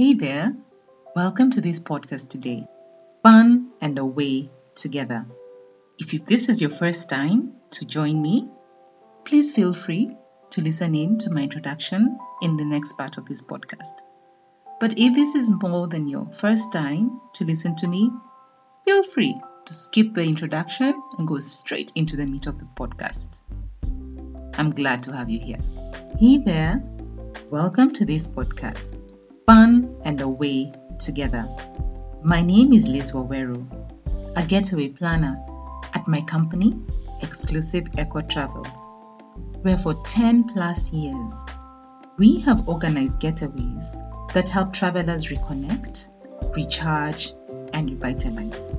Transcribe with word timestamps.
Hey 0.00 0.14
there, 0.14 0.56
welcome 1.14 1.50
to 1.50 1.60
this 1.60 1.78
podcast 1.78 2.30
today. 2.30 2.66
Fun 3.22 3.72
and 3.82 3.98
away 3.98 4.48
together. 4.74 5.26
If 5.98 6.24
this 6.24 6.48
is 6.48 6.62
your 6.62 6.70
first 6.70 7.10
time 7.10 7.56
to 7.72 7.84
join 7.84 8.22
me, 8.22 8.48
please 9.26 9.52
feel 9.52 9.74
free 9.74 10.16
to 10.52 10.62
listen 10.62 10.94
in 10.94 11.18
to 11.18 11.30
my 11.30 11.42
introduction 11.42 12.18
in 12.40 12.56
the 12.56 12.64
next 12.64 12.94
part 12.94 13.18
of 13.18 13.26
this 13.26 13.42
podcast. 13.42 14.00
But 14.80 14.94
if 14.96 15.14
this 15.14 15.34
is 15.34 15.50
more 15.50 15.86
than 15.86 16.08
your 16.08 16.32
first 16.32 16.72
time 16.72 17.20
to 17.34 17.44
listen 17.44 17.76
to 17.76 17.86
me, 17.86 18.10
feel 18.86 19.02
free 19.02 19.38
to 19.66 19.74
skip 19.74 20.14
the 20.14 20.24
introduction 20.24 20.94
and 21.18 21.28
go 21.28 21.36
straight 21.40 21.92
into 21.94 22.16
the 22.16 22.26
meat 22.26 22.46
of 22.46 22.58
the 22.58 22.64
podcast. 22.74 23.42
I'm 24.58 24.70
glad 24.70 25.02
to 25.02 25.12
have 25.12 25.28
you 25.28 25.40
here. 25.40 25.60
Hey 26.18 26.38
there, 26.38 26.82
welcome 27.50 27.90
to 27.92 28.06
this 28.06 28.26
podcast, 28.26 28.96
Fun 29.50 29.96
and 30.04 30.20
Away 30.20 30.72
Together. 31.00 31.44
My 32.22 32.40
name 32.40 32.72
is 32.72 32.86
Liz 32.86 33.10
Wawero, 33.10 33.66
a 34.36 34.46
getaway 34.46 34.90
planner 34.90 35.44
at 35.92 36.06
my 36.06 36.20
company, 36.20 36.78
Exclusive 37.20 37.88
Eco 37.98 38.20
Travels, 38.20 38.90
where 39.62 39.76
for 39.76 39.94
10 40.06 40.44
plus 40.44 40.92
years, 40.92 41.34
we 42.16 42.38
have 42.42 42.68
organized 42.68 43.18
getaways 43.18 43.96
that 44.34 44.48
help 44.50 44.72
travelers 44.72 45.32
reconnect, 45.32 46.10
recharge, 46.54 47.32
and 47.72 47.90
revitalize. 47.90 48.78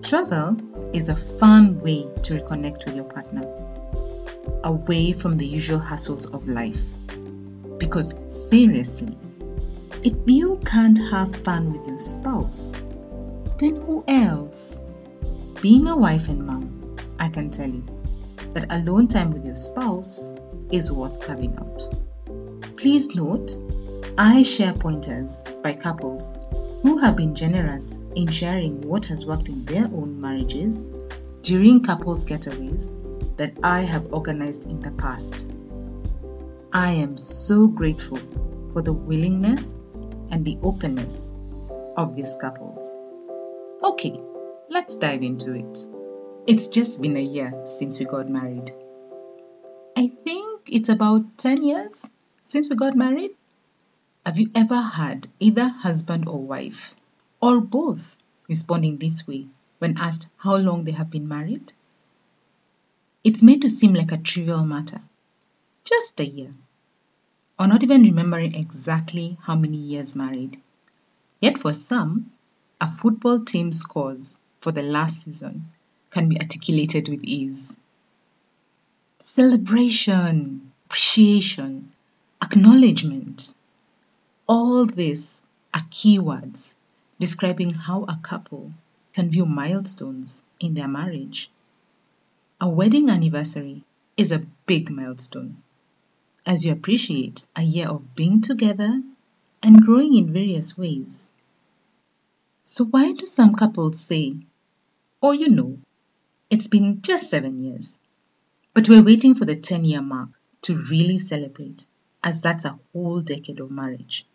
Travel 0.00 0.56
is 0.94 1.10
a 1.10 1.16
fun 1.16 1.78
way 1.80 2.04
to 2.22 2.40
reconnect 2.40 2.86
with 2.86 2.96
your 2.96 3.04
partner, 3.04 3.44
away 4.64 5.12
from 5.12 5.36
the 5.36 5.46
usual 5.46 5.80
hassles 5.80 6.32
of 6.32 6.48
life. 6.48 6.82
Because 7.76 8.14
seriously, 8.28 9.18
if 10.02 10.14
you 10.26 10.58
can't 10.64 10.98
have 11.10 11.34
fun 11.44 11.72
with 11.72 11.86
your 11.86 11.98
spouse, 11.98 12.72
then 13.58 13.76
who 13.82 14.02
else? 14.08 14.80
Being 15.60 15.88
a 15.88 15.96
wife 15.96 16.28
and 16.28 16.46
mom, 16.46 16.96
I 17.18 17.28
can 17.28 17.50
tell 17.50 17.68
you 17.68 17.84
that 18.54 18.72
alone 18.72 19.08
time 19.08 19.30
with 19.30 19.44
your 19.44 19.56
spouse 19.56 20.32
is 20.72 20.90
worth 20.90 21.26
carving 21.26 21.54
out. 21.58 21.86
Please 22.76 23.14
note, 23.14 23.50
I 24.16 24.42
share 24.42 24.72
pointers 24.72 25.44
by 25.62 25.74
couples 25.74 26.38
who 26.82 26.96
have 26.98 27.16
been 27.16 27.34
generous 27.34 28.00
in 28.16 28.28
sharing 28.28 28.80
what 28.80 29.04
has 29.06 29.26
worked 29.26 29.50
in 29.50 29.66
their 29.66 29.84
own 29.84 30.18
marriages 30.18 30.86
during 31.42 31.82
couples 31.82 32.24
getaways 32.24 32.94
that 33.36 33.58
I 33.62 33.82
have 33.82 34.14
organized 34.14 34.70
in 34.70 34.80
the 34.80 34.92
past. 34.92 35.50
I 36.72 36.92
am 36.92 37.18
so 37.18 37.66
grateful 37.66 38.18
for 38.72 38.80
the 38.80 38.92
willingness 38.92 39.76
and 40.30 40.44
the 40.44 40.58
openness 40.62 41.32
of 41.96 42.16
these 42.16 42.36
couples. 42.36 42.94
Okay, 43.82 44.18
let's 44.68 44.96
dive 44.96 45.22
into 45.22 45.54
it. 45.54 45.88
It's 46.46 46.68
just 46.68 47.00
been 47.00 47.16
a 47.16 47.20
year 47.20 47.62
since 47.64 47.98
we 47.98 48.06
got 48.06 48.28
married. 48.28 48.70
I 49.96 50.08
think 50.08 50.68
it's 50.70 50.88
about 50.88 51.38
10 51.38 51.62
years 51.62 52.08
since 52.44 52.70
we 52.70 52.76
got 52.76 52.96
married. 52.96 53.32
Have 54.24 54.38
you 54.38 54.50
ever 54.54 54.80
had 54.80 55.28
either 55.40 55.68
husband 55.68 56.28
or 56.28 56.38
wife, 56.38 56.94
or 57.40 57.60
both, 57.60 58.16
responding 58.48 58.98
this 58.98 59.26
way 59.26 59.46
when 59.78 59.98
asked 59.98 60.30
how 60.36 60.56
long 60.56 60.84
they 60.84 60.92
have 60.92 61.10
been 61.10 61.28
married? 61.28 61.72
It's 63.24 63.42
made 63.42 63.62
to 63.62 63.68
seem 63.68 63.94
like 63.94 64.12
a 64.12 64.16
trivial 64.18 64.64
matter. 64.64 65.02
Just 65.84 66.20
a 66.20 66.26
year. 66.26 66.54
Or 67.60 67.66
not 67.66 67.82
even 67.82 68.04
remembering 68.04 68.54
exactly 68.54 69.36
how 69.42 69.54
many 69.54 69.76
years 69.76 70.16
married. 70.16 70.58
Yet 71.42 71.58
for 71.58 71.74
some, 71.74 72.32
a 72.80 72.90
football 72.90 73.40
team's 73.40 73.80
scores 73.80 74.40
for 74.60 74.72
the 74.72 74.80
last 74.82 75.24
season 75.24 75.70
can 76.08 76.30
be 76.30 76.40
articulated 76.40 77.10
with 77.10 77.22
ease. 77.22 77.76
Celebration, 79.18 80.72
appreciation, 80.86 81.92
acknowledgement. 82.42 83.54
All 84.48 84.86
these 84.86 85.42
are 85.74 85.82
keywords 85.90 86.74
describing 87.18 87.74
how 87.74 88.04
a 88.04 88.18
couple 88.22 88.72
can 89.12 89.28
view 89.28 89.44
milestones 89.44 90.42
in 90.60 90.72
their 90.72 90.88
marriage. 90.88 91.50
A 92.58 92.70
wedding 92.70 93.10
anniversary 93.10 93.82
is 94.16 94.32
a 94.32 94.46
big 94.64 94.88
milestone 94.88 95.62
as 96.46 96.64
you 96.64 96.72
appreciate 96.72 97.46
a 97.54 97.62
year 97.62 97.88
of 97.88 98.14
being 98.14 98.40
together 98.40 99.02
and 99.62 99.82
growing 99.82 100.14
in 100.14 100.32
various 100.32 100.76
ways. 100.78 101.30
So, 102.64 102.84
why 102.84 103.12
do 103.12 103.26
some 103.26 103.54
couples 103.54 104.00
say, 104.00 104.36
Oh, 105.22 105.32
you 105.32 105.48
know, 105.48 105.78
it's 106.48 106.68
been 106.68 107.02
just 107.02 107.28
seven 107.28 107.62
years, 107.62 107.98
but 108.72 108.88
we're 108.88 109.04
waiting 109.04 109.34
for 109.34 109.44
the 109.44 109.56
10 109.56 109.84
year 109.84 110.02
mark 110.02 110.30
to 110.62 110.78
really 110.78 111.18
celebrate, 111.18 111.86
as 112.24 112.40
that's 112.40 112.64
a 112.64 112.78
whole 112.92 113.20
decade 113.20 113.60
of 113.60 113.70
marriage? 113.70 114.26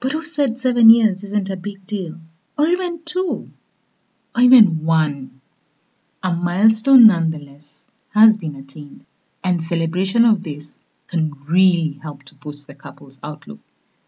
But 0.00 0.12
who 0.12 0.22
said 0.22 0.58
seven 0.58 0.90
years 0.90 1.24
isn't 1.24 1.50
a 1.50 1.56
big 1.56 1.86
deal? 1.86 2.20
Or 2.56 2.66
even 2.66 3.02
two? 3.04 3.50
Or 4.36 4.40
even 4.40 4.84
one? 4.84 5.40
A 6.22 6.32
milestone 6.32 7.06
nonetheless 7.06 7.88
has 8.10 8.36
been 8.36 8.54
attained, 8.54 9.04
and 9.42 9.62
celebration 9.62 10.24
of 10.24 10.42
this 10.42 10.80
can 11.06 11.32
really 11.46 12.00
help 12.02 12.22
to 12.24 12.34
boost 12.34 12.66
the 12.66 12.74
couple's 12.74 13.18
outlook 13.22 13.60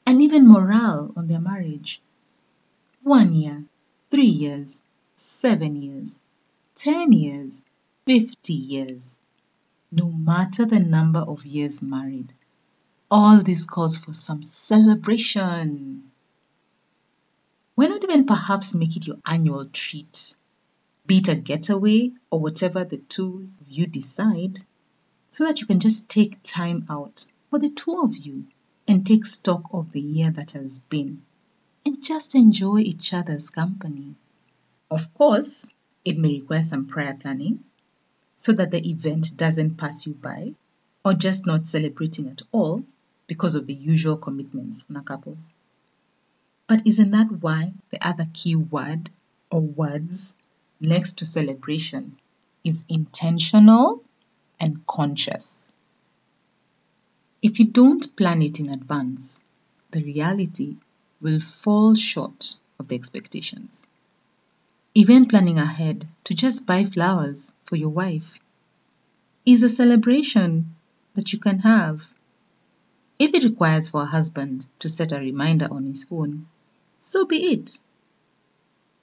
and 0.06 0.22
even 0.22 0.48
morale 0.48 1.12
on 1.16 1.26
their 1.26 1.40
marriage. 1.40 2.00
One 3.02 3.32
year, 3.32 3.64
three 4.10 4.26
years, 4.26 4.82
seven 5.16 5.76
years, 5.76 6.20
ten 6.74 7.12
years, 7.12 7.62
fifty 8.04 8.54
years. 8.54 9.16
No 9.92 10.10
matter 10.10 10.64
the 10.64 10.80
number 10.80 11.20
of 11.20 11.46
years 11.46 11.82
married, 11.82 12.32
all 13.10 13.42
this 13.42 13.66
calls 13.66 13.96
for 13.96 14.12
some 14.12 14.42
celebration. 14.42 16.10
Why 17.76 17.86
not 17.86 18.02
even 18.02 18.26
perhaps 18.26 18.74
make 18.74 18.96
it 18.96 19.06
your 19.06 19.18
annual 19.24 19.66
treat? 19.66 20.36
Be 21.06 21.18
it 21.18 21.28
a 21.28 21.36
getaway 21.36 22.12
or 22.30 22.40
whatever 22.40 22.84
the 22.84 22.98
two 22.98 23.48
of 23.60 23.70
you 23.70 23.86
decide 23.86 24.58
so 25.36 25.44
that 25.44 25.60
you 25.60 25.66
can 25.66 25.80
just 25.80 26.08
take 26.08 26.42
time 26.42 26.86
out 26.88 27.30
for 27.50 27.58
the 27.58 27.69
two 27.69 28.00
of 28.00 28.16
you 28.16 28.47
and 28.88 29.04
take 29.04 29.26
stock 29.26 29.64
of 29.70 29.92
the 29.92 30.00
year 30.00 30.30
that 30.30 30.52
has 30.52 30.80
been 30.88 31.20
and 31.84 32.02
just 32.02 32.34
enjoy 32.34 32.78
each 32.78 33.12
other's 33.12 33.50
company. 33.50 34.14
Of 34.91 35.12
course, 35.12 35.70
it 36.06 36.16
may 36.16 36.38
require 36.38 36.62
some 36.62 36.86
prior 36.86 37.12
planning 37.12 37.62
so 38.36 38.54
that 38.54 38.70
the 38.70 38.88
event 38.88 39.36
doesn't 39.36 39.76
pass 39.76 40.06
you 40.06 40.14
by 40.14 40.54
or 41.04 41.12
just 41.12 41.47
not 41.47 41.66
celebrating 41.66 42.30
at 42.30 42.41
all 42.50 42.82
because 43.26 43.56
of 43.56 43.66
the 43.66 43.74
usual 43.74 44.16
commitments 44.16 44.86
in 44.88 44.97
a 44.97 45.03
couple. 45.03 45.36
But 46.66 46.86
isn't 46.86 47.10
that 47.10 47.30
why 47.42 47.74
the 47.91 48.08
other 48.08 48.24
key 48.32 48.56
word 48.56 49.10
or 49.50 49.60
words 49.60 50.34
next 50.80 51.18
to 51.18 51.26
celebration 51.26 52.16
is 52.64 52.84
intentional 52.88 54.03
and 54.60 54.86
conscious. 54.86 55.72
If 57.42 57.58
you 57.58 57.66
don't 57.66 58.16
plan 58.16 58.42
it 58.42 58.60
in 58.60 58.70
advance, 58.70 59.42
the 59.90 60.02
reality 60.02 60.76
will 61.20 61.40
fall 61.40 61.94
short 61.94 62.60
of 62.78 62.88
the 62.88 62.94
expectations. 62.94 63.86
Even 64.94 65.26
planning 65.26 65.58
ahead 65.58 66.06
to 66.24 66.34
just 66.34 66.66
buy 66.66 66.84
flowers 66.84 67.52
for 67.64 67.76
your 67.76 67.90
wife 67.90 68.40
is 69.44 69.62
a 69.62 69.68
celebration 69.68 70.74
that 71.14 71.32
you 71.32 71.38
can 71.38 71.60
have. 71.60 72.08
If 73.18 73.34
it 73.34 73.44
requires 73.44 73.88
for 73.88 74.02
a 74.02 74.06
husband 74.06 74.66
to 74.80 74.88
set 74.88 75.12
a 75.12 75.20
reminder 75.20 75.68
on 75.70 75.86
his 75.86 76.04
phone, 76.04 76.48
so 76.98 77.26
be 77.26 77.52
it. 77.52 77.78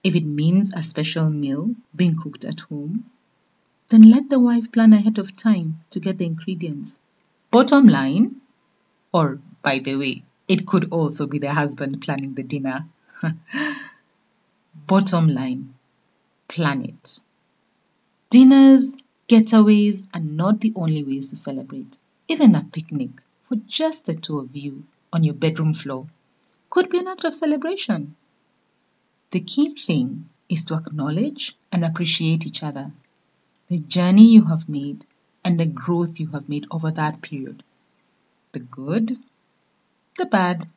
If 0.04 0.16
it 0.16 0.26
means 0.26 0.74
a 0.74 0.84
special 0.84 1.30
meal 1.30 1.76
being 1.96 2.18
cooked 2.18 2.44
at 2.44 2.60
home, 2.60 3.10
then 3.94 4.10
let 4.10 4.28
the 4.28 4.40
wife 4.40 4.72
plan 4.72 4.92
ahead 4.92 5.20
of 5.20 5.38
time 5.38 5.80
to 5.92 6.00
get 6.00 6.18
the 6.18 6.26
ingredients. 6.26 7.00
Bottom 7.52 7.86
line, 7.86 8.42
or 9.14 9.40
by 9.62 9.78
the 9.78 9.96
way, 9.96 10.24
it 10.48 10.66
could 10.66 10.92
also 10.92 11.28
be 11.28 11.38
the 11.38 11.54
husband 11.54 12.02
planning 12.02 12.34
the 12.34 12.42
dinner. 12.42 12.88
Bottom 14.88 15.28
line, 15.28 15.76
plan 16.48 16.82
it. 16.86 17.20
Dinners, 18.32 18.98
getaways 19.30 20.08
are 20.16 20.28
not 20.42 20.60
the 20.60 20.74
only 20.76 21.04
ways 21.04 21.30
to 21.30 21.36
celebrate. 21.36 22.00
Even 22.28 22.56
a 22.56 22.64
picnic 22.64 23.12
for 23.44 23.58
just 23.68 24.08
the 24.08 24.16
two 24.16 24.40
of 24.40 24.56
you 24.56 24.86
on 25.12 25.24
your 25.24 25.36
bedroom 25.36 25.76
floor 25.76 26.08
could 26.72 26.90
be 26.90 26.98
an 26.98 27.08
act 27.08 27.26
of 27.26 27.36
celebration. 27.36 28.16
The 29.30 29.42
key 29.42 29.76
thing 29.76 30.30
is 30.50 30.66
to 30.66 30.78
acknowledge 30.78 31.56
and 31.72 31.86
appreciate 31.86 32.48
each 32.48 32.64
other 32.64 32.92
the 33.74 33.80
journey 33.80 34.28
you 34.34 34.46
have 34.46 34.70
made 34.70 35.04
and 35.44 35.60
the 35.60 35.66
growth 35.66 36.20
you 36.20 36.28
have 36.28 36.48
made 36.48 36.68
over 36.70 36.92
that 36.92 37.24
period. 37.24 37.64
The 38.52 38.60
good, 38.60 39.12
the 40.16 40.28
bad, 40.28 40.68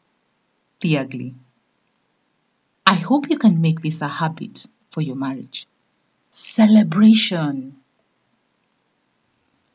the 0.81 0.97
ugly. 0.97 1.35
I 2.87 2.95
hope 2.95 3.29
you 3.29 3.37
can 3.37 3.61
make 3.61 3.83
this 3.83 4.01
a 4.01 4.09
habit 4.09 4.67
for 4.89 5.03
your 5.03 5.17
marriage. 5.17 5.67
Celebration. 6.31 7.77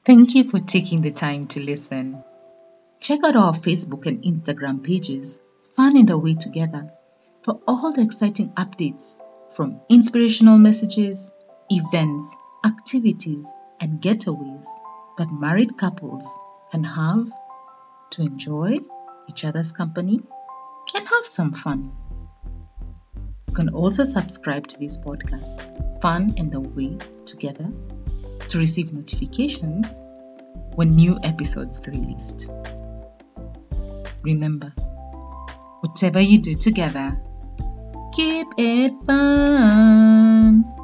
Thank 0.04 0.34
you 0.34 0.46
for 0.46 0.58
taking 0.58 1.02
the 1.02 1.12
time 1.12 1.46
to 1.50 1.60
listen. 1.60 2.24
Check 3.00 3.20
out 3.24 3.36
our 3.36 3.54
Facebook 3.54 4.08
and 4.08 4.24
Instagram 4.24 4.84
pages, 4.84 5.40
Fun 5.74 5.96
in 5.96 6.08
the 6.08 6.18
Way 6.18 6.34
Together, 6.34 6.92
for 7.44 7.62
all 7.68 7.94
the 7.94 8.02
exciting 8.02 8.50
updates 8.54 9.20
from 9.56 9.80
inspirational 9.90 10.58
messages, 10.58 11.32
events, 11.70 12.36
activities, 12.64 13.48
and 13.80 14.02
getaways 14.02 14.66
that 15.18 15.32
married 15.32 15.78
couples 15.78 16.38
can 16.72 16.84
have 16.84 17.32
to 18.12 18.22
enjoy 18.22 18.78
each 19.30 19.46
other's 19.46 19.72
company 19.72 20.20
and 20.96 21.08
have 21.08 21.26
some 21.26 21.54
fun. 21.54 21.92
You 23.48 23.54
can 23.54 23.70
also 23.70 24.04
subscribe 24.04 24.68
to 24.68 24.80
this 24.80 24.98
podcast, 24.98 26.02
Fun 26.02 26.36
and 26.38 26.52
the 26.52 26.62
Way 26.62 26.98
Together, 27.26 27.72
to 28.50 28.58
receive 28.58 28.94
notifications 28.94 29.88
when 30.76 30.92
new 30.92 31.20
episodes 31.24 31.80
are 31.80 31.92
released. 31.92 32.52
Remember, 34.22 34.72
whatever 35.82 36.20
you 36.20 36.40
do 36.40 36.56
together, 36.56 37.20
keep 38.14 38.48
it 38.58 38.94
fun. 39.06 40.81